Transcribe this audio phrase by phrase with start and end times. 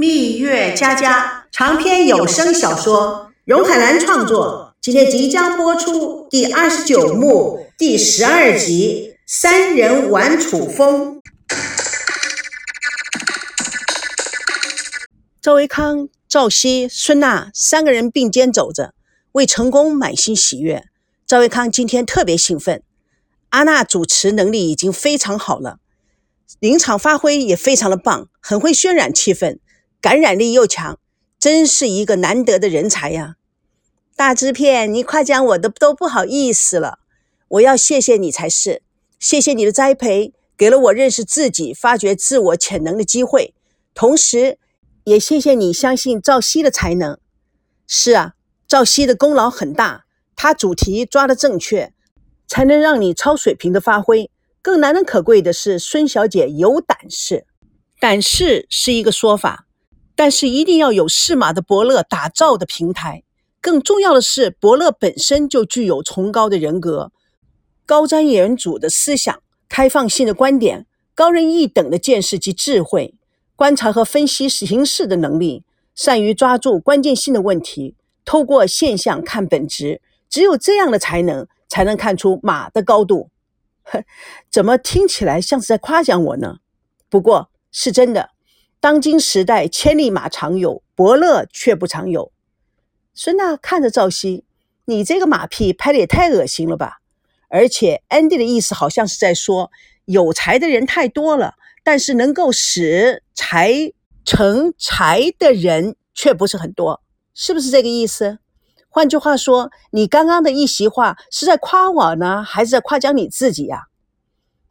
[0.00, 11.20] 蜜月佳佳长篇有声小说，荣海兰创作，今天即将播出第二十九幕第十二集《三人玩楚风》。
[15.42, 18.94] 赵维康、赵熙、孙娜三个人并肩走着，
[19.32, 20.84] 为成功满心喜悦。
[21.26, 22.82] 赵维康今天特别兴奋，
[23.50, 25.76] 阿娜主持能力已经非常好了，
[26.58, 29.58] 临场发挥也非常的棒，很会渲染气氛。
[30.00, 30.98] 感染力又强，
[31.38, 33.36] 真是一个难得的人才呀！
[34.16, 36.98] 大制片，你夸奖我的都不好意思了，
[37.48, 38.82] 我要谢谢你才是。
[39.18, 43.54] 谢谢你的栽培，给了我认识自己、发掘自我潜能的机会，
[43.94, 44.58] 同时
[45.04, 47.18] 也谢谢你相信赵熙的才能。
[47.86, 48.34] 是啊，
[48.66, 50.04] 赵熙的功劳很大，
[50.34, 51.92] 他主题抓得正确，
[52.46, 54.30] 才能让你超水平的发挥。
[54.62, 57.46] 更难能可贵的是，孙小姐有胆识，
[57.98, 59.66] 胆识是一个说法。
[60.20, 63.22] 但是一定要有适马的伯乐打造的平台。
[63.58, 67.10] 更重要的是，伯乐本身就具有崇高的人格、
[67.86, 73.14] 高瞻远瞩的思想、开放性的观点、高人一等的见识及智慧、
[73.56, 80.02] 观察和分析形势的能力，善于抓住关键性的问题，透过现象看本质。
[80.28, 83.30] 只有这样的才能，才能看出马的高度。
[83.84, 84.04] 呵，
[84.52, 86.58] 怎么听起来像是在夸奖我呢？
[87.08, 88.32] 不过是真的。
[88.80, 92.32] 当今时代，千里马常有，伯乐却不常有。
[93.12, 94.46] 孙娜看着赵熙
[94.86, 97.00] ：“你这个马屁拍的也太恶心了吧！”
[97.50, 99.70] 而且安迪的意思好像是在说，
[100.06, 103.92] 有才的人太多了，但是能够使才
[104.24, 107.02] 成才的人却不是很多，
[107.34, 108.38] 是不是这个意思？
[108.88, 113.88] 换句话说，你刚刚的一席话是在夸我呢，还是在夸奖你自己呀？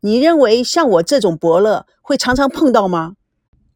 [0.00, 3.16] 你认为像我这种伯乐会常常碰到吗？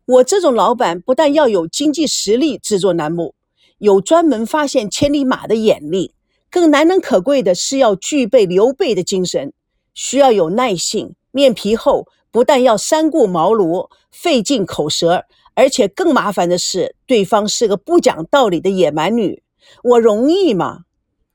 [0.05, 3.35] 我这种老板不但要有经济实力制作栏目，
[3.79, 6.15] 有专门发现千里马的眼力，
[6.51, 9.53] 更难能可贵的是要具备刘备的精神，
[9.95, 19.43] 需要有耐性，面皮厚，不但要三顾茅庐、费尽口舌，而且更麻烦的是，对方是个不讲道理的野蛮女，
[19.85, 20.81] 我容易吗？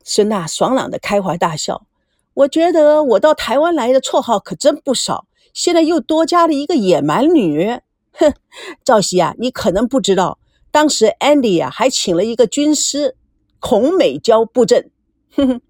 [0.04, 1.88] 孙娜爽朗的开怀大笑，
[2.34, 7.80] 我觉得我到台湾来的绰号可真不少，现在又多加了一个野蛮女。
[8.18, 8.34] 哼，
[8.84, 10.40] 赵熙啊，你可能不知道，
[10.72, 13.16] 当时 Andy 啊还请了一个军师
[13.60, 14.92] 孔美娇布阵，
[15.36, 15.62] 哼哼，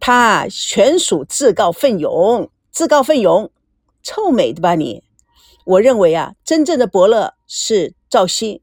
[0.00, 3.50] 他全属自告奋勇，自告奋勇，
[4.02, 5.02] 臭美的吧你？
[5.64, 8.62] 我认为啊，真正的伯乐是赵熙。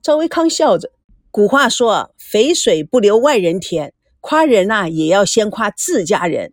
[0.00, 0.92] 赵维康笑着，
[1.30, 6.52] 古话说，肥水不流外人田，夸人呐也要先夸自家人。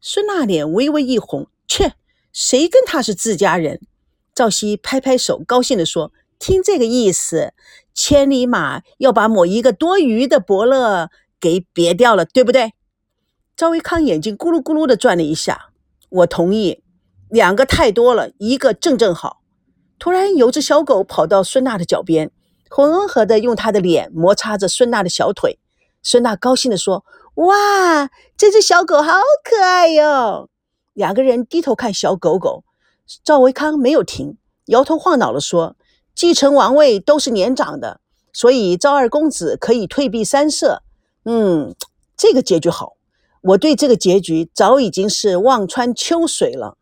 [0.00, 1.92] 孙娜脸微微一红，切，
[2.32, 3.80] 谁跟他是自家人？
[4.36, 7.54] 赵熙拍拍手，高兴地说：“听这个意思，
[7.94, 11.08] 千里马要把某一个多余的伯乐
[11.40, 12.74] 给别掉了，对不对？”
[13.56, 15.70] 赵维康眼睛咕噜咕噜地转了一下。
[16.10, 16.82] 我同意，
[17.30, 19.40] 两个太多了，一个正正好。
[19.98, 22.30] 突然，有只小狗跑到孙娜的脚边，
[22.76, 25.58] 温和地用它的脸摩擦着孙娜的小腿。
[26.02, 30.50] 孙娜高兴地说：“哇，这只小狗好可爱哟！”
[30.92, 32.64] 两个人低头看小狗狗。
[33.24, 34.36] 赵维康没有停，
[34.66, 35.76] 摇头晃脑地说
[36.14, 38.00] ：“继承王位都是年长的，
[38.32, 40.82] 所以赵二公子可以退避三舍。
[41.24, 41.74] 嗯，
[42.16, 42.96] 这个结局好，
[43.42, 46.78] 我对这个结局早已经是望穿秋水了。”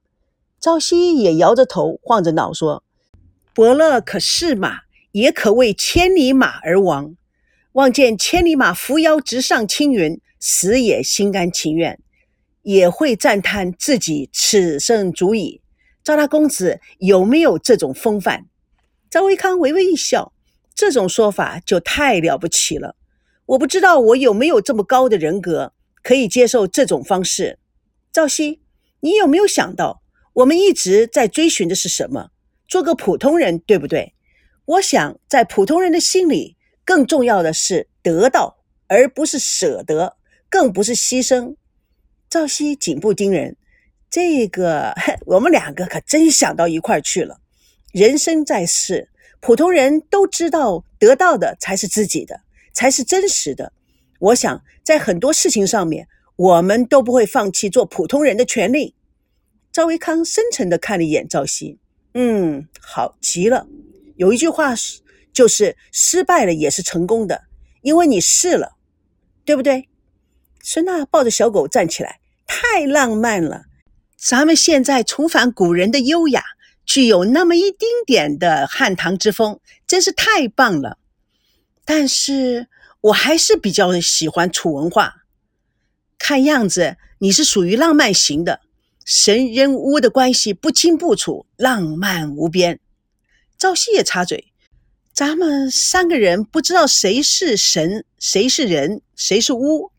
[0.59, 2.83] 赵熙也摇着头，晃着脑说
[3.55, 4.79] ：“伯乐可是马，
[5.13, 7.15] 也可为千里马而亡。
[7.73, 12.01] 望见千里马扶摇直上青云，死也心甘情愿，
[12.63, 15.61] 也会赞叹自己此生足矣。”
[16.05, 18.45] 赵大公子有没有这种风范？
[19.09, 20.35] 赵维康微微一笑，
[20.75, 22.95] 这种说法就太了不起了。
[23.47, 25.73] 我不知道我有没有这么高的人格，
[26.03, 27.59] 可以接受这种方式。
[28.13, 28.61] 赵熙，
[29.01, 30.03] 你有没有想到，
[30.35, 32.29] 我们一直在追寻的是什么？
[32.69, 34.13] 做个普通人，对不对？
[34.67, 38.59] 我想，在普通人的心里，更重要的是得到，
[38.89, 40.19] 而不是舍得，
[40.51, 41.57] 更不是牺牲。
[42.29, 43.57] 赵熙紧不盯人。
[44.15, 44.95] 这个
[45.27, 47.41] 我们两个可真想到一块去了。
[47.93, 49.09] 人生在世，
[49.41, 53.73] 普通人都知道得到的才是自己的，才是真实的。
[54.21, 56.07] 我想在很多事情上面，
[56.37, 58.95] 我们都不会放弃做普通人的权利。
[59.73, 61.81] 赵维康深沉地看了一眼赵熙，
[62.13, 63.67] 嗯，好极了。
[64.15, 65.01] 有一句话是，
[65.33, 67.47] 就是失败了也是成功的，
[67.83, 68.77] 因为你试了，
[69.45, 69.89] 对不对？
[70.63, 73.65] 孙娜抱着小狗站起来，太浪漫了。
[74.25, 76.43] 咱们现在重返古人的优雅，
[76.87, 80.97] 具有那么一丁点的汉唐之风，真是太棒了。
[81.85, 82.69] 但是
[83.03, 85.17] 我还是比较喜欢楚文化。
[86.17, 88.63] 看样子你是属于浪漫型的，
[89.05, 92.81] 神人巫的关系不清不楚，浪漫无边。
[93.59, 94.55] 赵熙也插嘴
[95.13, 99.93] ：“咱们三个人不知道谁是神，谁是人，谁是巫，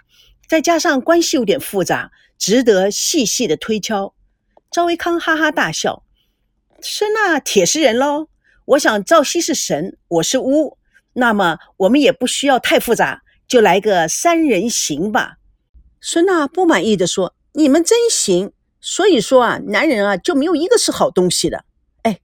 [0.50, 4.14] 再加上关系有点复杂，值得细细的推敲。”
[4.76, 6.04] 赵维康哈哈大笑
[6.84, 8.28] ：“是那铁石人喽？
[8.66, 10.78] 我想赵熙是神，我是巫。”
[11.16, 15.38] 那么我们也不需要太复杂，就来个三人行吧。
[16.02, 18.52] 孙娜不满意的说：“你们真行，
[18.82, 21.64] 所以说啊，男人啊就没有一个是好东西的。
[22.02, 22.20] 哎，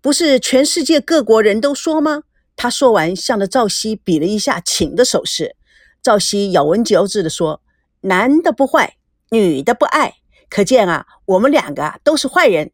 [0.00, 2.22] 不是全世界各国人都说吗？”
[2.54, 5.56] 他说完，向着赵熙比了一下请的手势。
[6.00, 7.60] 赵熙咬文嚼字的说
[8.02, 8.98] ：“男的不坏，
[9.30, 10.18] 女的不爱，
[10.52, 12.72] 可见啊，我们两个都是坏人。”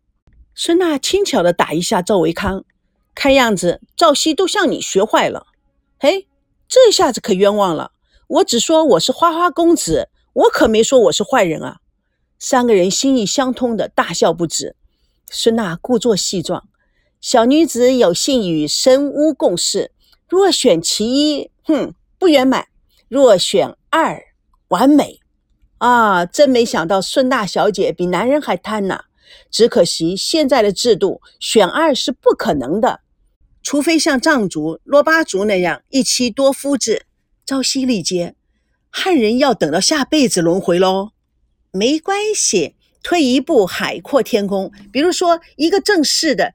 [0.53, 2.65] 孙娜轻巧的打一下赵维康。
[3.15, 5.47] 看样子赵熙都向你学坏了，
[6.01, 6.27] 嘿，
[6.69, 7.93] 这下子可冤枉了。
[8.27, 11.79] 我只说我是花花公子，我可没说我是坏人啊。
[12.41, 14.75] 三个人心意相通的大笑不止。
[15.31, 16.69] 孙娜故作细状，
[17.21, 19.93] 小女子有幸与神巫共事，
[20.29, 22.65] 若选其一，哼，不圆满；
[23.09, 24.21] 若选二，
[24.69, 25.21] 完美。
[25.79, 29.05] 啊，真没想到孙大小姐比男人还贪呐！
[29.51, 33.01] 只可惜现在的制度，选二是不可能的。
[33.63, 37.07] 除非像藏族、罗巴族那样一妻多夫制，
[37.45, 38.35] 朝夕历劫，
[38.91, 41.11] 汉人要等到下辈子轮回喽。
[41.71, 44.73] 没关系，退一步海阔天空。
[44.91, 46.55] 比如说一个正式的，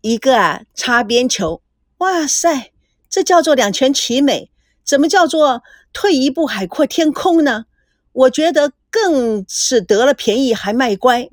[0.00, 1.62] 一个啊擦边球。
[1.98, 2.72] 哇塞，
[3.10, 4.50] 这叫做两全其美。
[4.82, 5.62] 怎么叫做
[5.92, 7.66] 退一步海阔天空呢？
[8.14, 11.28] 我觉得更是得了便宜还卖乖。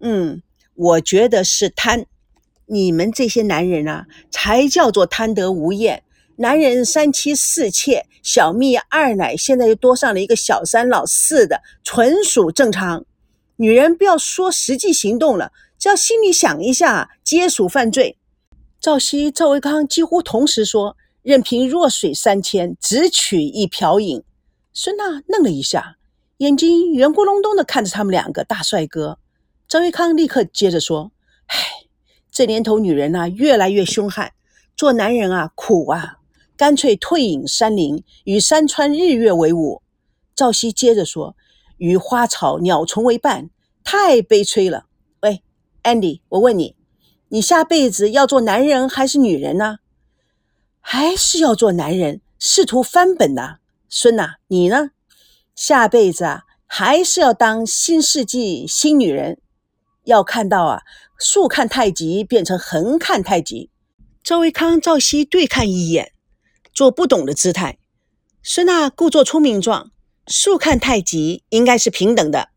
[0.00, 0.42] 嗯，
[0.74, 2.06] 我觉得是贪。
[2.66, 6.02] 你们这些男人啊，才叫做贪得无厌。
[6.36, 13.04] 男人三妻四妾，小蜜二奶，现在又多上了一个小三老四的，纯属正常。
[13.56, 18.18] 女人不要说实际行动了，只要心里想一下，皆属犯罪。
[18.78, 24.22] 赵熙、赵维康几乎同时说：“任凭弱水三千，只取一瓢饮。”
[24.78, 25.96] 孙娜愣了一下，
[26.36, 29.18] 眼睛圆咕隆咚的看着他们两个大帅哥。
[29.66, 31.12] 赵维康立刻接着说
[31.48, 31.56] ：“唉。”
[32.30, 34.34] 这年头，女人呐越来越凶悍，
[34.76, 36.18] 做男人啊苦啊，
[36.58, 39.80] 干脆退隐山林，与山川日月为伍。
[40.34, 41.34] 赵熙接着说
[41.78, 43.48] ：“与花草鸟虫为伴，
[43.82, 44.84] 太悲催了。”
[45.22, 45.42] 喂
[45.84, 46.76] ，Andy，我问你，
[47.30, 49.78] 你下辈子要做男人还是女人呢？
[50.82, 53.60] 还是要做男人，试图翻本呐。
[53.88, 54.90] 孙呐，你呢？
[55.54, 59.38] 下辈子啊，还是要当新世纪新女人？
[60.04, 60.82] 要看到啊。
[61.18, 63.70] 竖看太极变成横看太极，
[64.22, 66.12] 赵维康、赵熙对看一眼，
[66.74, 67.78] 做不懂的姿态。
[68.42, 69.92] 孙娜故作聪明状，
[70.26, 72.50] 竖看太极应该是平等的，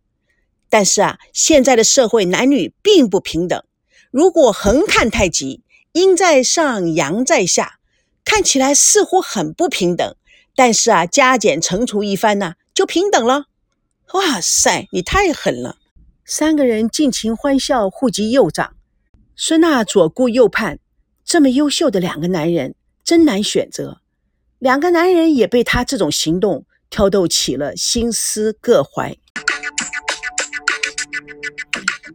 [0.70, 3.64] 但是啊，现在的社会男女并不平等。
[4.12, 7.80] 如果横看太极，阴在上，阳在下，
[8.26, 10.18] 看起来似乎很不平等。
[10.56, 13.46] 但是啊，加减乘除一番呢，就平等了。
[14.13, 15.78] 哇塞，你太狠了！
[16.25, 18.75] 三个人尽情欢笑，互击右掌。
[19.36, 20.80] 孙娜左顾右盼，
[21.24, 24.01] 这么优秀的两个男人，真难选择。
[24.57, 29.16] 两个男人也被他这种行动挑逗起了心思各怀。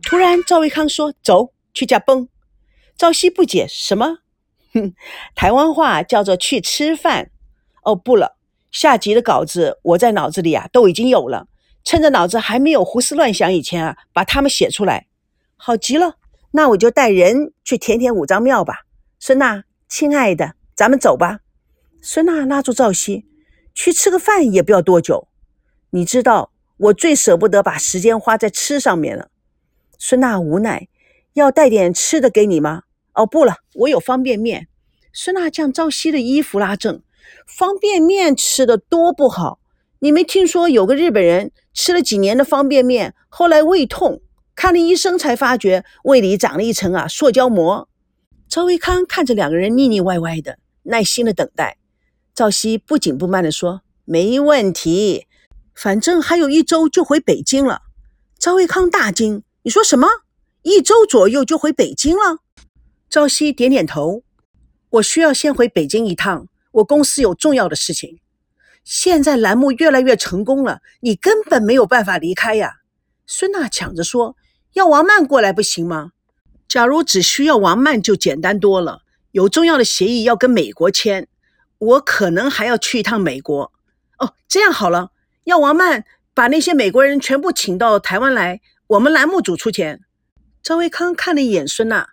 [0.02, 2.28] 突然，赵维康说：“走去家崩。”
[2.98, 4.18] 赵熙不解：“什么？”
[4.74, 4.94] 哼，
[5.34, 7.30] 台湾话叫做去吃饭。
[7.84, 8.36] 哦，不了，
[8.70, 11.46] 下集的稿子我在脑子里啊都已经有了。
[11.84, 15.06] 趁着脑子还没有胡思乱想以前啊，把他们写出来，
[15.56, 16.16] 好极了。
[16.52, 18.86] 那我就带人去填填五脏庙吧。
[19.18, 21.40] 孙娜，亲爱的，咱们走吧。
[22.00, 23.26] 孙娜拉住赵熙，
[23.74, 25.28] 去吃个饭也不要多久。
[25.90, 29.28] 你知道我最舍不得把时间花在吃上面了。
[29.98, 30.88] 孙娜无奈，
[31.34, 32.84] 要带点吃的给你吗？
[33.14, 34.68] 哦，不了，我有方便面。
[35.12, 37.02] 孙娜将赵熙的衣服拉正，
[37.46, 39.58] 方便面吃的多不好。
[40.00, 44.20] 你没听说有个日本人吃了几年的方便面，后来胃痛，
[44.54, 47.88] 看了医生才发觉胃里长了一层啊塑胶膜。
[48.48, 51.78] 赵维康看着两个人腻腻歪歪的，耐心的等待。
[52.34, 55.26] 赵熙不紧不慢的说：“没问题，
[55.74, 57.82] 反正还有一周就回北京了。”
[58.38, 60.06] 赵维康大惊：“你说什么？
[60.62, 62.38] 一周左右就回北京了？”
[63.08, 64.22] 赵熙点点头
[64.90, 68.20] ：“我需要先回北京一趟，我公司有重要的事情。”
[68.84, 72.80] 现在栏目越来越成功了，你根本没有办法离开呀！
[73.26, 74.36] 孙娜抢着说
[74.74, 76.12] ：“要王曼过来不行吗？
[76.68, 79.00] 假如只需要王曼就简单多了，
[79.30, 81.28] 有重要的协议要跟美国签，
[81.78, 83.72] 我可能还要去一趟美国。
[84.18, 85.12] 哦，这样好了，
[85.44, 86.04] 要王曼
[86.34, 90.02] 把那些美国人全部请到台湾来，我们栏目组出钱。
[90.62, 92.10] 赵维康看了一眼孙娜，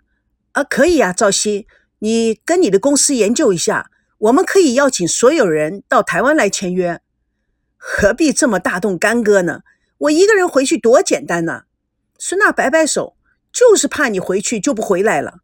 [0.52, 1.66] 啊，可以呀，赵熙，
[1.98, 3.90] 你跟你的公司研究一下，
[4.22, 7.00] 我们可以邀请所有人到台湾来签约，
[7.76, 9.62] 何必这么大动干戈呢？
[9.98, 11.64] 我一个人回去多简单呐！
[12.20, 13.16] 孙娜摆摆手，
[13.52, 15.38] 就是怕你回去就不回来了。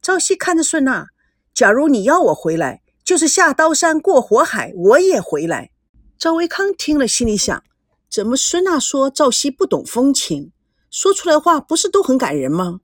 [0.00, 1.08] 赵熙看着孙娜，
[1.52, 5.72] 假如你要我回来，就是下刀山过火海，我也回来。
[6.16, 7.64] 赵维康听了，心里想：
[8.08, 10.52] 怎么孙娜说赵熙不懂风情，
[10.88, 12.78] 说出来话不是都很感人吗？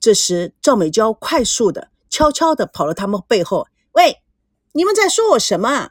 [0.00, 4.22] 这时，赵美娇快速的、悄悄的跑到他们背后：“喂，
[4.78, 5.90] 你们在说我什么？”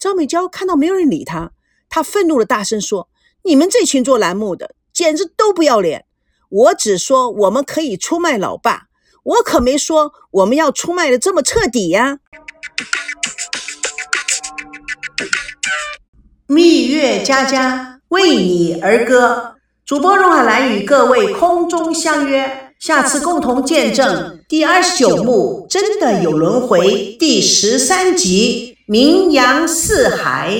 [0.00, 1.50] 赵美娇看到没有人理她，
[1.90, 3.10] 她愤怒的大声说。
[3.42, 6.06] 你们这群做栏目的简直都不要脸！
[6.48, 8.86] 我只说我们可以出卖老爸，
[9.22, 12.18] 我可没说我们要出卖的这么彻底呀！
[16.46, 30.54] 蜜月佳佳为你而歌，主播荣海兰与各位空中相约，下次共同见证第二十九幕，真的有轮回第十三集，名扬四海。